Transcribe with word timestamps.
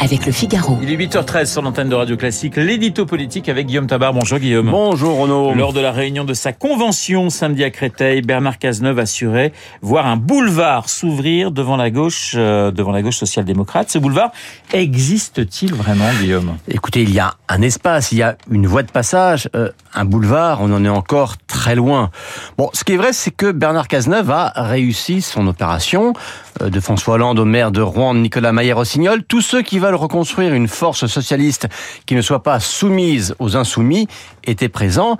avec 0.00 0.26
le 0.26 0.32
Figaro. 0.32 0.78
Il 0.82 0.90
est 0.90 0.96
8h13 0.96 1.46
sur 1.46 1.62
l'antenne 1.62 1.88
de 1.88 1.94
Radio 1.94 2.16
Classique, 2.16 2.56
l'édito 2.56 3.06
politique 3.06 3.48
avec 3.48 3.66
Guillaume 3.66 3.86
Tabar. 3.86 4.12
Bonjour 4.12 4.38
Guillaume. 4.38 4.70
Bonjour 4.70 5.18
Renaud. 5.18 5.54
Lors 5.54 5.72
de 5.72 5.80
la 5.80 5.92
réunion 5.92 6.24
de 6.24 6.34
sa 6.34 6.52
convention 6.52 7.30
samedi 7.30 7.64
à 7.64 7.70
Créteil, 7.70 8.22
Bernard 8.22 8.58
Cazeneuve 8.58 8.98
assurait 8.98 9.52
voir 9.82 10.06
un 10.06 10.16
boulevard 10.16 10.88
s'ouvrir 10.88 11.50
devant 11.50 11.76
la 11.76 11.90
gauche, 11.90 12.34
euh, 12.36 12.70
devant 12.70 12.92
la 12.92 13.02
gauche 13.02 13.16
social-démocrate. 13.16 13.90
Ce 13.90 13.98
boulevard 13.98 14.30
existe-t-il 14.72 15.74
vraiment, 15.74 16.08
Guillaume? 16.20 16.56
Écoutez, 16.68 17.02
il 17.02 17.12
y 17.12 17.20
a 17.20 17.34
un 17.48 17.62
espace, 17.62 18.12
il 18.12 18.18
y 18.18 18.22
a 18.22 18.36
une 18.50 18.66
voie 18.66 18.82
de 18.82 18.90
passage, 18.90 19.48
euh, 19.54 19.70
un 19.94 20.04
boulevard, 20.04 20.60
on 20.60 20.72
en 20.72 20.84
est 20.84 20.88
encore 20.88 21.36
très 21.46 21.74
loin. 21.74 22.10
Bon, 22.58 22.70
ce 22.72 22.84
qui 22.84 22.92
est 22.94 22.96
vrai, 22.98 23.12
c'est 23.12 23.30
que 23.30 23.52
Bernard 23.52 23.88
Cazeneuve 23.88 24.30
a 24.30 24.52
réussi 24.56 25.22
son 25.22 25.46
opération. 25.46 26.14
Euh, 26.62 26.70
de 26.70 26.80
François 26.80 27.14
Hollande 27.14 27.38
au 27.38 27.44
maire 27.44 27.72
de 27.72 27.80
Rouen, 27.80 28.14
Nicolas 28.14 28.52
Maillé-Rossignol, 28.52 29.24
tous 29.24 29.40
ceux 29.40 29.62
qui 29.62 29.78
veulent 29.84 29.94
reconstruire 29.96 30.54
une 30.54 30.66
force 30.66 31.04
socialiste 31.06 31.68
qui 32.06 32.14
ne 32.14 32.22
soit 32.22 32.42
pas 32.42 32.58
soumise 32.58 33.34
aux 33.38 33.54
insoumis 33.54 34.08
étaient 34.46 34.70
présents. 34.70 35.18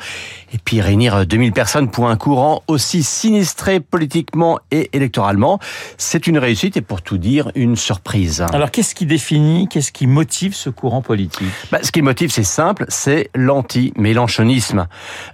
Et 0.54 0.58
puis 0.58 0.80
réunir 0.80 1.26
2000 1.26 1.52
personnes 1.52 1.90
pour 1.90 2.08
un 2.08 2.16
courant 2.16 2.62
aussi 2.66 3.02
sinistré 3.02 3.80
politiquement 3.80 4.58
et 4.70 4.88
électoralement, 4.94 5.58
c'est 5.98 6.26
une 6.26 6.38
réussite 6.38 6.78
et 6.78 6.80
pour 6.80 7.02
tout 7.02 7.18
dire, 7.18 7.50
une 7.54 7.76
surprise. 7.76 8.42
Alors 8.52 8.70
qu'est-ce 8.70 8.94
qui 8.94 9.04
définit, 9.04 9.68
qu'est-ce 9.68 9.92
qui 9.92 10.06
motive 10.06 10.54
ce 10.54 10.70
courant 10.70 11.02
politique? 11.02 11.48
Bah, 11.70 11.80
Ce 11.82 11.92
qui 11.92 12.00
motive, 12.00 12.30
c'est 12.30 12.42
simple, 12.42 12.86
c'est 12.88 13.28
l'anti-mélanchonisme. 13.34 14.86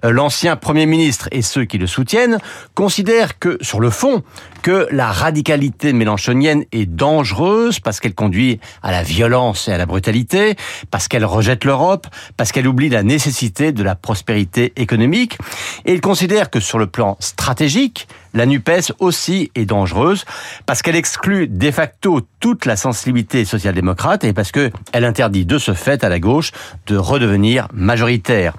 Euh, 0.05 0.11
l'ancien 0.11 0.57
Premier 0.57 0.87
ministre 0.87 1.29
et 1.31 1.43
ceux 1.43 1.67
qui 1.67 1.79
le 1.79 1.87
soutiennent 1.87 2.39
considèrent 2.75 3.39
que, 3.39 3.59
sur 3.61 3.79
le 3.79 3.91
fond, 3.91 4.25
que 4.63 4.89
la 4.91 5.13
radicalité 5.13 5.93
mélanchonienne 5.93 6.65
est 6.73 6.87
dangereuse 6.87 7.81
parce 7.81 8.01
qu'elle 8.01 8.15
conduit 8.15 8.61
à 8.83 8.91
la 8.91 9.03
violence 9.03 9.20
et 9.21 9.73
à 9.73 9.79
la 9.79 9.87
brutalité, 9.87 10.57
parce 10.91 11.09
qu'elle 11.09 11.25
rejette 11.25 11.65
l'Europe, 11.65 12.07
parce 12.37 12.53
qu'elle 12.53 12.67
oublie 12.67 12.89
la 12.89 13.03
nécessité 13.03 13.73
de 13.73 13.83
la 13.83 13.95
prospérité 13.95 14.73
économique. 14.77 15.39
Et 15.85 15.93
il 15.93 16.01
considère 16.01 16.51
que 16.51 16.61
sur 16.61 16.79
le 16.79 16.87
plan 16.87 17.17
stratégique, 17.21 18.09
la 18.35 18.47
NUPES 18.47 18.93
aussi 18.99 19.51
est 19.55 19.67
dangereuse 19.67 20.25
parce 20.67 20.83
qu'elle 20.83 20.97
exclut 20.97 21.49
de 21.49 21.71
facto 21.71 22.21
toute 22.41 22.65
la 22.67 22.77
sensibilité 22.77 23.45
social-démocrate 23.45 24.25
et 24.25 24.33
parce 24.33 24.53
que 24.53 24.71
elle 24.93 25.05
interdit 25.05 25.45
de 25.45 25.59
ce 25.59 25.75
fait 25.75 26.05
à 26.05 26.09
la 26.09 26.19
gauche 26.19 26.53
de 26.87 26.97
redevenir 26.97 27.69
majoritaire. 27.73 28.55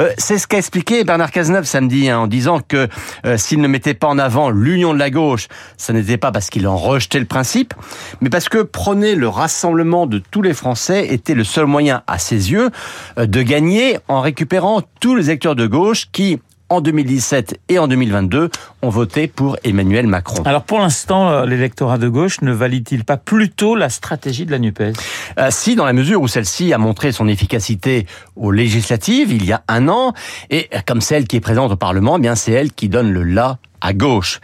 Euh, 0.00 0.10
c'est 0.18 0.38
ce 0.38 0.46
qu'a 0.46 0.58
expliqué 0.58 1.04
Bernard 1.04 1.30
Cazeneuve 1.30 1.64
samedi 1.64 2.08
hein, 2.08 2.20
en 2.20 2.26
disant 2.26 2.60
que 2.60 2.88
euh, 3.26 3.36
s'il 3.36 3.60
ne 3.60 3.68
mettait 3.68 3.94
pas 3.94 4.08
en 4.08 4.18
avant 4.18 4.50
l'union 4.50 4.94
de 4.94 4.98
la 4.98 5.10
gauche, 5.10 5.48
ça 5.76 5.92
n'était 5.92 6.16
pas 6.16 6.32
parce 6.32 6.50
qu'il 6.50 6.68
en 6.68 6.76
rejetait 6.76 7.18
le 7.18 7.24
principe, 7.24 7.74
mais 8.20 8.30
parce 8.30 8.48
que 8.48 8.62
prôner 8.62 9.14
le 9.14 9.28
rassemblement 9.28 10.06
de 10.06 10.18
tous 10.18 10.42
les 10.42 10.54
Français 10.54 11.08
était 11.12 11.34
le 11.34 11.44
seul 11.44 11.66
moyen 11.66 12.02
à 12.06 12.18
ses 12.18 12.52
yeux 12.52 12.70
euh, 13.18 13.26
de 13.26 13.42
gagner 13.42 13.98
en 14.08 14.20
récupérant 14.20 14.82
tous 15.00 15.14
les 15.14 15.30
électeurs 15.30 15.56
de 15.56 15.66
gauche 15.66 16.06
qui, 16.12 16.40
en 16.74 16.80
2017 16.80 17.60
et 17.68 17.78
en 17.78 17.88
2022 17.88 18.50
ont 18.82 18.88
voté 18.88 19.28
pour 19.28 19.56
Emmanuel 19.64 20.06
Macron. 20.06 20.42
Alors 20.44 20.64
pour 20.64 20.80
l'instant, 20.80 21.30
euh, 21.30 21.46
l'électorat 21.46 21.98
de 21.98 22.08
gauche 22.08 22.40
ne 22.42 22.52
valide-t-il 22.52 23.04
pas 23.04 23.16
plutôt 23.16 23.74
la 23.74 23.88
stratégie 23.88 24.46
de 24.46 24.50
la 24.50 24.58
NUPES? 24.58 24.92
Euh, 25.38 25.48
Si, 25.50 25.76
dans 25.76 25.84
la 25.84 25.92
mesure 25.92 26.20
où 26.20 26.28
celle-ci 26.28 26.72
a 26.72 26.78
montré 26.78 27.12
son 27.12 27.28
efficacité 27.28 28.06
aux 28.36 28.50
législatives 28.50 29.32
il 29.32 29.44
y 29.44 29.52
a 29.52 29.62
un 29.68 29.88
an, 29.88 30.12
et 30.50 30.68
comme 30.86 31.00
celle 31.00 31.26
qui 31.26 31.36
est 31.36 31.40
présente 31.40 31.72
au 31.72 31.76
Parlement, 31.76 32.16
eh 32.18 32.20
bien 32.20 32.34
c'est 32.34 32.52
elle 32.52 32.72
qui 32.72 32.88
donne 32.88 33.12
le 33.12 33.22
là 33.22 33.58
à 33.80 33.92
gauche. 33.92 34.40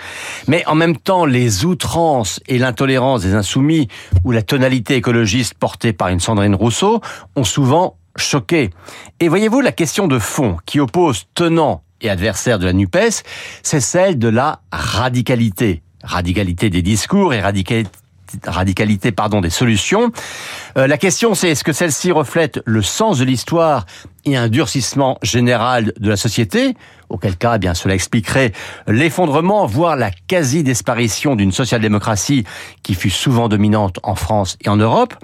Mais 0.47 0.64
en 0.67 0.75
même 0.75 0.97
temps, 0.97 1.25
les 1.25 1.64
outrances 1.64 2.41
et 2.47 2.58
l'intolérance 2.58 3.23
des 3.23 3.34
insoumis 3.34 3.89
ou 4.25 4.33
la 4.33 4.42
tonalité 4.42 4.97
écologiste 4.97 5.55
portée 5.55 5.92
par 5.92 6.08
une 6.08 6.20
Sandrine 6.20 6.55
Rousseau 6.55 7.01
ont 7.36 7.45
souvent 7.45 7.97
choqué. 8.17 8.70
Et 9.19 9.28
voyez-vous, 9.28 9.61
la 9.61 9.73
question 9.73 10.08
de 10.08 10.18
fond 10.18 10.58
qui 10.67 10.79
oppose 10.79 11.27
tenants 11.35 11.83
et 12.00 12.11
adversaire 12.11 12.58
de 12.58 12.66
la 12.66 12.72
NUPES, 12.72 13.22
c'est 13.62 13.80
celle 13.80 14.18
de 14.18 14.28
la 14.28 14.61
radicalité. 14.72 15.83
Radicalité 16.02 16.70
des 16.70 16.83
discours 16.83 17.34
et 17.34 17.40
radicalité 17.40 17.90
radicalité 18.46 19.12
pardon 19.12 19.40
des 19.40 19.50
solutions. 19.50 20.12
Euh, 20.77 20.86
la 20.86 20.98
question 20.98 21.34
c'est 21.34 21.50
est-ce 21.50 21.64
que 21.64 21.72
celle-ci 21.72 22.12
reflète 22.12 22.61
le 22.64 22.83
sens 22.83 23.18
de 23.18 23.24
l'histoire 23.24 23.86
et 24.24 24.36
un 24.36 24.48
durcissement 24.48 25.18
général 25.22 25.92
de 25.98 26.08
la 26.08 26.16
société 26.16 26.77
auquel 27.11 27.37
cas, 27.37 27.57
eh 27.57 27.59
bien, 27.59 27.75
cela 27.75 27.95
expliquerait 27.95 28.53
l'effondrement, 28.87 29.67
voire 29.67 29.97
la 29.97 30.11
quasi-disparition 30.11 31.37
d'une 31.37 31.53
social-démocratie 31.53 32.45
qui 32.83 32.95
fut 32.95 33.11
souvent 33.11 33.48
dominante 33.48 33.98
en 34.03 34.15
France 34.15 34.57
et 34.65 34.69
en 34.69 34.77
Europe, 34.77 35.15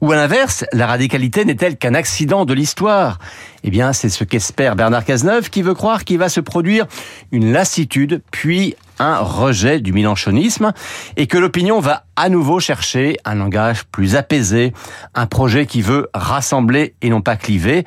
ou 0.00 0.12
à 0.12 0.16
l'inverse, 0.16 0.64
la 0.72 0.86
radicalité 0.86 1.44
n'est-elle 1.44 1.76
qu'un 1.76 1.94
accident 1.94 2.44
de 2.44 2.54
l'histoire? 2.54 3.18
Eh 3.64 3.70
bien, 3.70 3.92
c'est 3.92 4.08
ce 4.08 4.24
qu'espère 4.24 4.76
Bernard 4.76 5.04
Cazeneuve, 5.04 5.50
qui 5.50 5.62
veut 5.62 5.74
croire 5.74 6.04
qu'il 6.04 6.18
va 6.18 6.28
se 6.28 6.40
produire 6.40 6.86
une 7.30 7.52
lassitude, 7.52 8.22
puis 8.30 8.76
un 9.02 9.18
rejet 9.18 9.80
du 9.80 9.92
mélanchonisme, 9.92 10.72
et 11.16 11.26
que 11.26 11.38
l'opinion 11.38 11.80
va 11.80 12.04
à 12.16 12.28
nouveau 12.28 12.60
chercher 12.60 13.16
un 13.24 13.34
langage 13.34 13.84
plus 13.84 14.16
apaisé, 14.16 14.72
un 15.14 15.26
projet 15.26 15.66
qui 15.66 15.82
veut 15.82 16.08
rassembler 16.14 16.94
et 17.02 17.10
non 17.10 17.20
pas 17.20 17.36
cliver. 17.36 17.84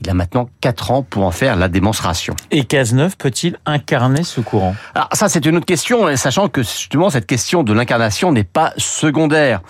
Il 0.00 0.10
a 0.10 0.14
maintenant 0.14 0.48
quatre 0.60 0.90
ans 0.90 1.02
pour 1.02 1.24
en 1.24 1.30
faire 1.30 1.56
la 1.56 1.68
démonstration. 1.68 2.36
Et 2.50 2.64
Cazeneuve 2.64 3.16
peut-il 3.16 3.58
incarner 3.66 4.22
ce 4.22 4.40
courant? 4.40 4.76
Alors 4.94 5.08
ça, 5.12 5.28
c'est 5.28 5.44
une 5.44 5.56
autre 5.56 5.66
question, 5.66 6.14
sachant 6.16 6.48
que 6.48 6.62
justement 6.62 7.10
cette 7.10 7.26
question 7.26 7.64
de 7.64 7.72
l'incarnation 7.72 8.30
n'est 8.30 8.44
pas 8.44 8.72
secondaire. 8.76 9.60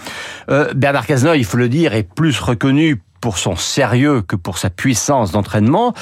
Euh, 0.50 0.72
Bernard 0.74 1.06
Cazeneuve, 1.06 1.38
il 1.38 1.44
faut 1.44 1.56
le 1.56 1.68
dire, 1.68 1.94
est 1.94 2.02
plus 2.02 2.40
reconnu 2.40 3.00
pour 3.20 3.38
son 3.38 3.56
sérieux 3.56 4.22
que 4.22 4.36
pour 4.36 4.58
sa 4.58 4.70
puissance 4.70 5.32
d'entraînement. 5.32 5.94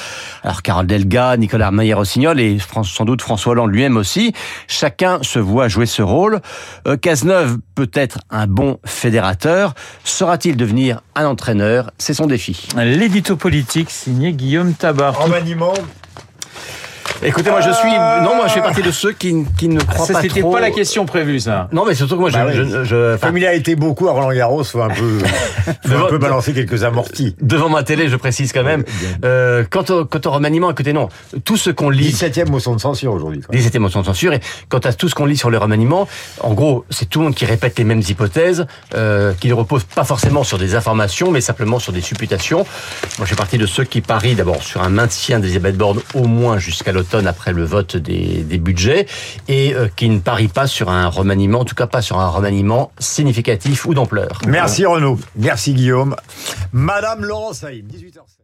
Alors 0.43 0.61
Carole 0.61 0.87
Delga, 0.87 1.37
Nicolas 1.37 1.71
Maillé-Rossignol 1.71 2.39
et 2.39 2.57
sans 2.83 3.05
doute 3.05 3.21
François 3.21 3.53
Hollande 3.53 3.71
lui-même 3.71 3.97
aussi, 3.97 4.33
chacun 4.67 5.19
se 5.21 5.39
voit 5.39 5.67
jouer 5.67 5.85
ce 5.85 6.01
rôle. 6.01 6.41
Euh, 6.87 6.97
Cazeneuve 6.97 7.57
peut 7.75 7.91
être 7.93 8.19
un 8.29 8.47
bon 8.47 8.79
fédérateur. 8.85 9.73
Sera-t-il 10.03 10.57
devenir 10.57 11.01
un 11.15 11.25
entraîneur? 11.25 11.91
C'est 11.97 12.13
son 12.13 12.27
défi. 12.27 12.67
L'édito 12.77 13.35
politique 13.35 13.89
signé 13.89 14.33
Guillaume 14.33 14.73
Tabar. 14.73 15.17
Remaniement 15.19 15.73
Écoutez, 17.23 17.49
moi 17.49 17.61
je 17.61 17.71
suis 17.71 17.89
non, 17.89 18.35
moi 18.35 18.47
je 18.47 18.53
fais 18.53 18.61
partie 18.61 18.81
de 18.81 18.91
ceux 18.91 19.11
qui, 19.11 19.45
qui 19.57 19.67
ne 19.67 19.79
croient 19.79 20.05
ça, 20.05 20.13
pas 20.13 20.19
trop. 20.19 20.29
C'était 20.29 20.41
pas 20.41 20.59
la 20.59 20.71
question 20.71 21.05
prévue, 21.05 21.39
ça. 21.39 21.67
Non, 21.71 21.85
mais 21.85 21.95
surtout 21.95 22.15
que 22.15 22.21
moi 22.21 22.29
bah 22.31 22.51
je, 22.51 22.61
oui. 22.61 22.69
je, 22.71 22.83
je 22.83 23.15
enfin, 23.15 23.27
comme 23.27 23.37
il 23.37 23.45
a 23.45 23.53
été 23.53 23.75
beaucoup 23.75 24.07
à 24.07 24.11
Roland 24.11 24.31
Garros, 24.31 24.63
faut 24.63 24.81
un 24.81 24.89
peu, 24.89 25.19
faut 25.87 25.95
un 25.95 26.09
peu 26.09 26.17
balancer 26.17 26.53
quelques 26.53 26.83
amortis. 26.83 27.35
Devant 27.41 27.69
ma 27.69 27.83
télé, 27.83 28.07
je 28.09 28.15
précise 28.15 28.53
quand 28.53 28.63
même. 28.63 28.83
Euh, 29.25 29.63
quant, 29.69 29.85
au, 29.89 30.05
quant 30.05 30.19
au 30.25 30.31
remaniement, 30.31 30.69
écoutez, 30.71 30.93
non, 30.93 31.09
tout 31.43 31.57
ce 31.57 31.69
qu'on 31.69 31.89
lit. 31.89 32.11
17e 32.11 32.49
motion 32.49 32.75
de 32.75 32.81
censure 32.81 33.13
aujourd'hui. 33.13 33.41
17e 33.51 33.79
motion 33.79 34.01
de 34.01 34.05
censure. 34.05 34.33
Et 34.33 34.39
quant 34.69 34.79
à 34.79 34.93
tout 34.93 35.09
ce 35.09 35.15
qu'on 35.15 35.25
lit 35.25 35.37
sur 35.37 35.49
le 35.49 35.57
remaniement, 35.57 36.07
en 36.41 36.53
gros, 36.53 36.85
c'est 36.89 37.09
tout 37.09 37.19
le 37.19 37.25
monde 37.25 37.35
qui 37.35 37.45
répète 37.45 37.77
les 37.79 37.83
mêmes 37.83 38.03
hypothèses, 38.07 38.67
euh, 38.95 39.33
qui 39.39 39.47
ne 39.47 39.53
reposent 39.53 39.85
pas 39.85 40.03
forcément 40.03 40.43
sur 40.43 40.57
des 40.57 40.75
informations, 40.75 41.31
mais 41.31 41.41
simplement 41.41 41.79
sur 41.79 41.93
des 41.93 42.01
supputations. 42.01 42.59
Moi, 43.17 43.25
je 43.25 43.25
fais 43.25 43.35
partie 43.35 43.57
de 43.57 43.65
ceux 43.65 43.83
qui 43.83 44.01
parient 44.01 44.35
d'abord 44.35 44.61
sur 44.61 44.83
un 44.83 44.89
maintien 44.89 45.39
d'Elisabeth 45.39 45.77
Borne 45.77 45.99
au 46.13 46.25
moins 46.25 46.59
jusqu'à 46.59 46.91
l'automne 46.91 47.06
après 47.13 47.53
le 47.53 47.63
vote 47.63 47.97
des, 47.97 48.43
budgets 48.57 49.05
et 49.47 49.73
euh, 49.73 49.87
qui 49.95 50.09
ne 50.09 50.19
parie 50.19 50.47
pas 50.47 50.67
sur 50.67 50.89
un 50.89 51.07
remaniement, 51.07 51.59
en 51.59 51.65
tout 51.65 51.75
cas 51.75 51.87
pas 51.87 52.01
sur 52.01 52.19
un 52.19 52.27
remaniement 52.27 52.91
significatif 52.99 53.85
ou 53.85 53.93
d'ampleur. 53.93 54.39
Merci 54.47 54.85
Renaud. 54.85 55.19
Merci 55.35 55.73
Guillaume. 55.73 56.15
Madame 56.71 57.23
Laurent 57.23 57.53
Saïd, 57.53 57.85
18h07. 57.91 58.37